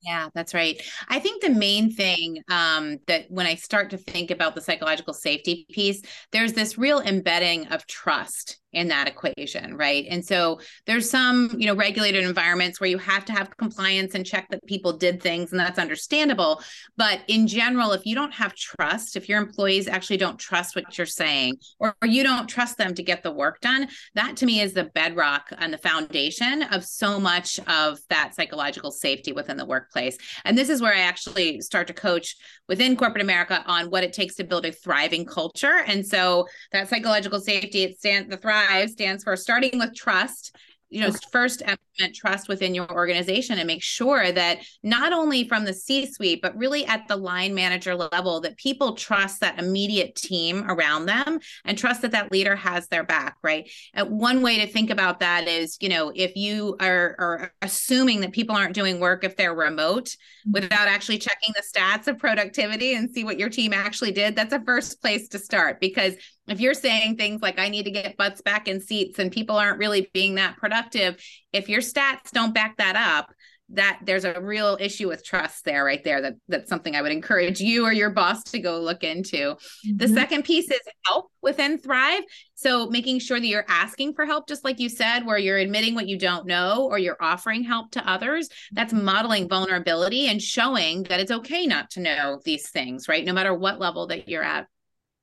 [0.00, 0.80] Yeah, that's right.
[1.08, 5.12] I think the main thing um, that when I start to think about the psychological
[5.12, 10.06] safety piece, there's this real embedding of trust in that equation right?
[10.10, 14.26] And so there's some you know regulated environments where you have to have compliance and
[14.26, 16.62] check that people did things and that's understandable.
[16.96, 20.98] But in general if you don't have trust if your employees actually don't trust what
[20.98, 24.46] you're saying or, or you don't trust them to get the work done that to
[24.46, 29.56] me is the bedrock and the foundation of so much of that psychological safety within
[29.56, 30.16] the workplace.
[30.44, 32.36] And this is where i actually start to coach
[32.68, 35.84] within corporate america on what it takes to build a thriving culture.
[35.86, 40.56] And so that psychological safety it stands the thrive thrive stands for starting with trust
[40.90, 45.64] you know first implement trust within your organization and make sure that not only from
[45.64, 50.14] the c suite but really at the line manager level that people trust that immediate
[50.14, 54.58] team around them and trust that that leader has their back right and one way
[54.58, 58.74] to think about that is you know if you are, are assuming that people aren't
[58.74, 60.52] doing work if they're remote mm-hmm.
[60.52, 64.54] without actually checking the stats of productivity and see what your team actually did that's
[64.54, 66.14] a first place to start because
[66.48, 69.56] if you're saying things like i need to get butts back in seats and people
[69.56, 71.22] aren't really being that productive
[71.52, 73.32] if your stats don't back that up
[73.70, 77.12] that there's a real issue with trust there right there that that's something i would
[77.12, 79.36] encourage you or your boss to go look into.
[79.36, 79.96] Mm-hmm.
[79.96, 82.22] the second piece is help within thrive.
[82.54, 85.94] So making sure that you're asking for help just like you said where you're admitting
[85.94, 91.04] what you don't know or you're offering help to others that's modeling vulnerability and showing
[91.04, 93.24] that it's okay not to know these things right?
[93.24, 94.66] No matter what level that you're at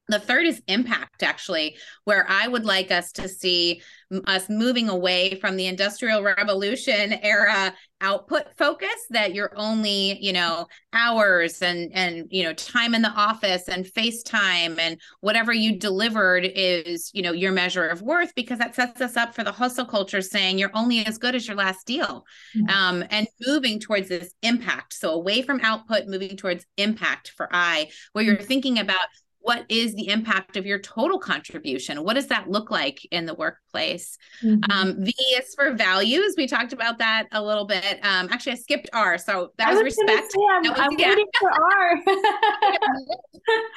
[0.07, 3.81] the third is impact, actually, where I would like us to see
[4.27, 10.67] us moving away from the industrial revolution era output focus that you're only, you know,
[10.93, 16.45] hours and and you know, time in the office and FaceTime and whatever you delivered
[16.55, 19.85] is, you know, your measure of worth because that sets us up for the hustle
[19.85, 22.25] culture saying you're only as good as your last deal.
[22.55, 22.69] Mm-hmm.
[22.69, 24.93] Um, and moving towards this impact.
[24.93, 29.07] So away from output, moving towards impact for I, where you're thinking about
[29.45, 32.03] what is the impact of your total contribution?
[32.03, 34.17] What does that look like in the workplace?
[34.43, 34.71] Mm-hmm.
[34.71, 36.33] um, v is for values.
[36.35, 37.99] We talked about that a little bit.
[38.03, 40.31] Um, actually i skipped r so that was, was respect.
[40.31, 41.09] say, i'm, was, I'm yeah.
[41.09, 42.01] waiting for r.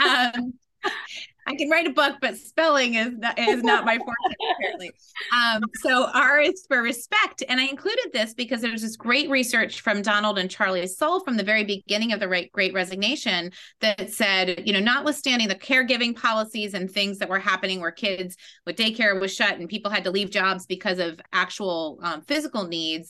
[0.34, 0.54] Um,
[1.48, 4.90] I can write a book, but spelling is not, is not my forte apparently.
[5.32, 9.80] Um, so R is for respect, and I included this because there's this great research
[9.80, 14.62] from Donald and Charlie Sull from the very beginning of the Great Resignation that said,
[14.66, 18.36] you know, notwithstanding the caregiving policies and things that were happening where kids
[18.66, 22.68] with daycare was shut and people had to leave jobs because of actual um, physical
[22.68, 23.08] needs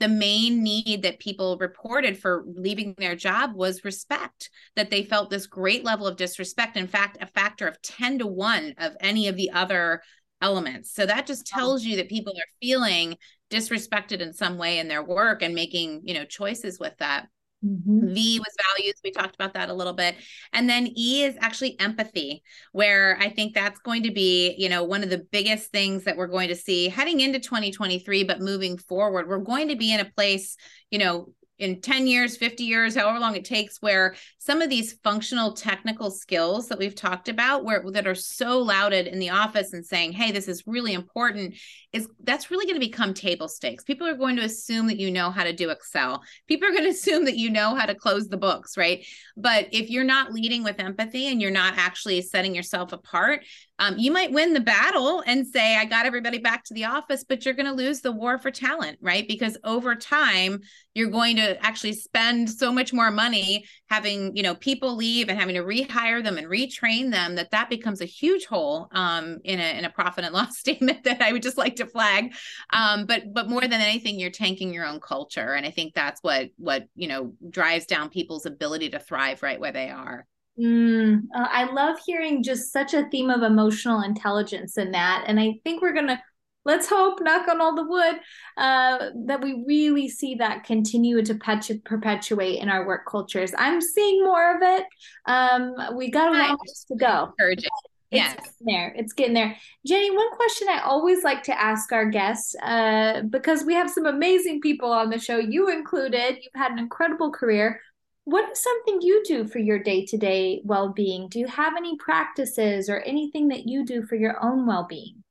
[0.00, 5.30] the main need that people reported for leaving their job was respect that they felt
[5.30, 9.28] this great level of disrespect in fact a factor of 10 to 1 of any
[9.28, 10.02] of the other
[10.40, 10.92] elements.
[10.92, 13.16] So that just tells you that people are feeling
[13.50, 17.28] disrespected in some way in their work and making you know choices with that
[17.64, 18.14] Mm-hmm.
[18.14, 18.94] V was values.
[19.02, 20.14] We talked about that a little bit.
[20.52, 22.42] And then E is actually empathy,
[22.72, 26.16] where I think that's going to be, you know, one of the biggest things that
[26.16, 29.28] we're going to see heading into 2023, but moving forward.
[29.28, 30.56] We're going to be in a place,
[30.90, 34.92] you know, in 10 years, 50 years, however long it takes, where some of these
[35.02, 39.72] functional technical skills that we've talked about, where that are so lauded in the office
[39.72, 41.56] and saying, hey, this is really important,
[41.92, 43.82] is that's really going to become table stakes.
[43.82, 46.22] People are going to assume that you know how to do Excel.
[46.46, 49.06] People are going to assume that you know how to close the books, right?
[49.36, 53.44] But if you're not leading with empathy and you're not actually setting yourself apart,
[53.80, 57.24] um, you might win the battle and say, I got everybody back to the office,
[57.24, 59.26] but you're going to lose the war for talent, right?
[59.26, 60.60] Because over time,
[60.94, 65.38] you're going to actually spend so much more money having, you know, people leave and
[65.38, 69.60] having to rehire them and retrain them that that becomes a huge hole um, in,
[69.60, 72.34] a, in a profit and loss statement that I would just like to flag.
[72.72, 75.54] Um, but, but more than anything, you're tanking your own culture.
[75.54, 79.60] And I think that's what, what, you know, drives down people's ability to thrive right
[79.60, 80.26] where they are.
[80.60, 85.24] Mm, uh, I love hearing just such a theme of emotional intelligence in that.
[85.26, 86.20] And I think we're going to,
[86.64, 88.16] let's hope, knock on all the wood,
[88.56, 93.52] uh, that we really see that continue to perpetu- perpetuate in our work cultures.
[93.56, 94.84] I'm seeing more of it.
[95.26, 96.58] Um, we got a long
[96.88, 97.32] to go.
[97.38, 97.70] Encouraging.
[98.10, 98.94] It's getting there.
[98.96, 99.56] It's getting there.
[99.86, 104.06] Jennie, one question I always like to ask our guests, uh, because we have some
[104.06, 106.36] amazing people on the show, you included.
[106.36, 107.80] You've had an incredible career
[108.28, 113.00] what is something you do for your day-to-day well-being do you have any practices or
[113.00, 115.24] anything that you do for your own well-being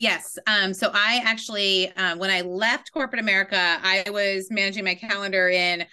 [0.00, 4.96] yes um, so i actually uh, when i left corporate america i was managing my
[4.96, 5.86] calendar in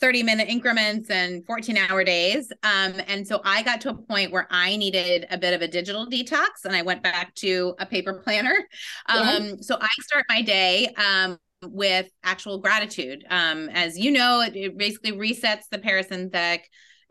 [0.00, 2.50] 30 minute increments and 14 hour days.
[2.62, 5.68] Um, and so i got to a point where i needed a bit of a
[5.68, 8.56] digital detox and i went back to a paper planner.
[9.08, 13.24] Um, so i start my day um, with actual gratitude.
[13.30, 16.60] Um, as you know, it, it basically resets the parasympathetic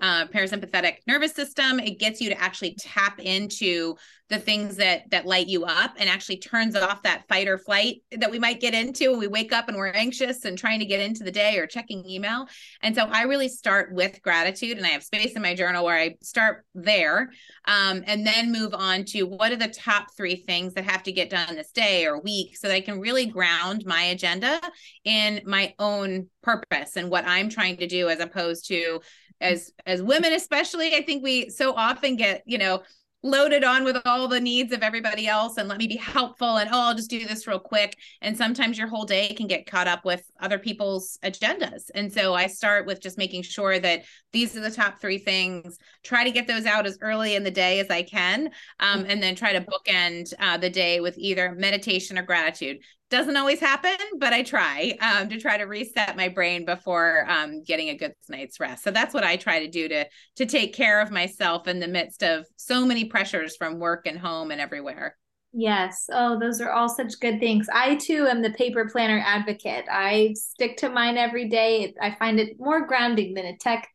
[0.01, 1.79] uh, parasympathetic nervous system.
[1.79, 3.95] It gets you to actually tap into
[4.29, 8.01] the things that that light you up and actually turns off that fight or flight
[8.11, 10.85] that we might get into when we wake up and we're anxious and trying to
[10.85, 12.45] get into the day or checking email.
[12.81, 15.97] And so I really start with gratitude and I have space in my journal where
[15.97, 17.31] I start there
[17.65, 21.11] um, and then move on to what are the top three things that have to
[21.11, 24.59] get done this day or week so that I can really ground my agenda
[25.05, 28.99] in my own purpose and what I'm trying to do as opposed to
[29.41, 32.81] as as women especially i think we so often get you know
[33.23, 36.69] loaded on with all the needs of everybody else and let me be helpful and
[36.71, 37.97] oh I'll just do this real quick.
[38.21, 41.89] And sometimes your whole day can get caught up with other people's agendas.
[41.95, 45.77] And so I start with just making sure that these are the top 3 things.
[46.03, 49.21] Try to get those out as early in the day as I can um, and
[49.21, 52.77] then try to bookend uh, the day with either meditation or gratitude
[53.09, 57.63] doesn't always happen, but I try um, to try to reset my brain before um,
[57.63, 58.83] getting a good night's rest.
[58.83, 60.05] So that's what I try to do to
[60.37, 64.19] to take care of myself in the midst of so many pressures from work and
[64.19, 65.15] home and everywhere.
[65.53, 66.09] Yes.
[66.11, 67.67] Oh, those are all such good things.
[67.73, 69.85] I too am the paper planner advocate.
[69.89, 71.95] I stick to mine every day.
[72.01, 73.87] I find it more grounding than a tech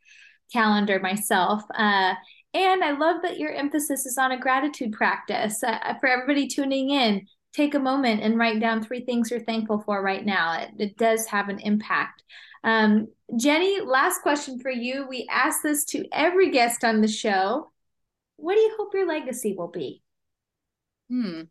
[0.53, 1.63] calendar myself.
[1.75, 2.15] Uh,
[2.55, 5.63] and I love that your emphasis is on a gratitude practice.
[5.63, 9.83] Uh, for everybody tuning in, take a moment and write down three things you're thankful
[9.85, 10.61] for right now.
[10.61, 12.23] It, it does have an impact.
[12.65, 15.07] Um, Jennie, last question for you.
[15.09, 17.71] We ask this to every guest on the show.
[18.37, 20.03] What do you hope your legacy will be?
[21.11, 21.43] Hmm.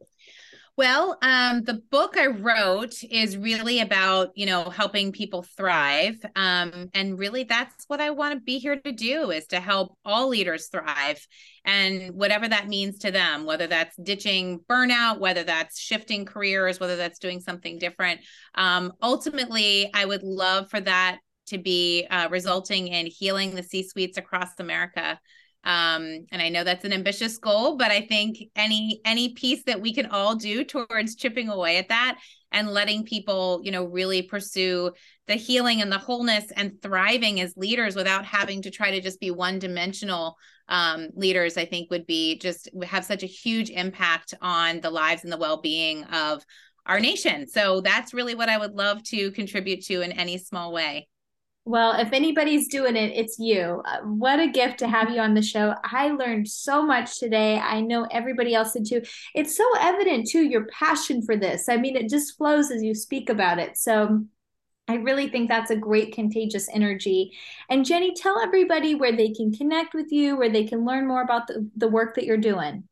[0.82, 6.15] Well, um, the book I wrote is really about, you know, helping people thrive.
[6.36, 9.95] Um, and really that's what I want to be here to do is to help
[10.03, 11.23] all leaders thrive
[11.65, 16.95] and whatever that means to them, whether that's ditching burnout, whether that's shifting careers, whether
[16.95, 18.21] that's doing something different.
[18.55, 21.19] Um, ultimately, I would love for that
[21.49, 25.19] to be uh, resulting in healing the C suites across America
[25.64, 29.80] um and i know that's an ambitious goal but i think any any piece that
[29.80, 32.18] we can all do towards chipping away at that
[32.51, 34.91] and letting people you know really pursue
[35.28, 39.20] the healing and the wholeness and thriving as leaders without having to try to just
[39.20, 40.36] be one dimensional
[40.68, 45.24] um, leaders i think would be just have such a huge impact on the lives
[45.24, 46.43] and the well-being of
[46.88, 47.47] our nation.
[47.47, 51.07] So that's really what i would love to contribute to in any small way
[51.64, 53.84] well, if anybody's doing it, it's you.
[53.86, 55.76] Uh, what a gift to have you on the show.
[55.84, 57.59] I learned so much today.
[57.59, 59.03] I know everybody else did too.
[59.36, 61.70] It's so evident too, your passion for this.
[61.70, 63.78] I mean, it just flows as you speak about it.
[63.78, 64.26] So
[64.88, 67.32] I really think that's a great contagious energy.
[67.70, 71.22] And Jennie, tell everybody where they can connect with you, where they can learn more
[71.22, 72.84] about the, the work that you're doing.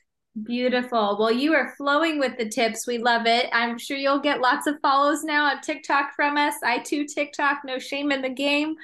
[0.44, 1.16] Beautiful.
[1.18, 2.86] Well, you are flowing with the tips.
[2.86, 3.46] We love it.
[3.52, 6.54] I'm sure you'll get lots of follows now on TikTok from us.
[6.64, 8.76] I too TikTok, no shame in the game.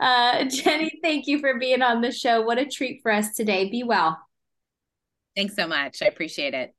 [0.00, 2.42] Uh, Jennie, thank you for being on the show.
[2.42, 3.70] What a treat for us today.
[3.70, 4.18] Be well.
[5.36, 6.02] Thanks so much.
[6.02, 6.74] I appreciate it.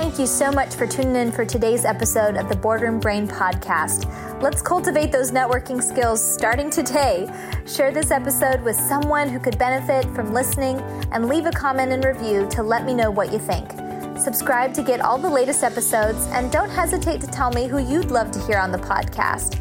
[0.00, 4.10] Thank you so much for tuning in for today's episode of the Boardroom Brain podcast.
[4.40, 7.28] Let's cultivate those networking skills starting today.
[7.66, 10.80] Share this episode with someone who could benefit from listening
[11.12, 13.72] and leave a comment and review to let me know what you think.
[14.18, 18.10] Subscribe to get all the latest episodes and don't hesitate to tell me who you'd
[18.10, 19.58] love to hear on the podcast.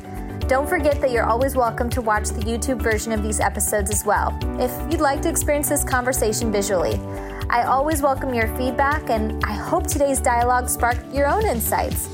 [0.48, 4.06] Don't forget that you're always welcome to watch the YouTube version of these episodes as
[4.06, 6.98] well, if you'd like to experience this conversation visually.
[7.52, 12.08] I always welcome your feedback, and I hope today's dialogue sparked your own insights.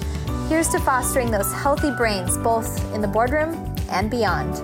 [0.47, 4.55] Here's to fostering those healthy brains both in the boardroom and beyond.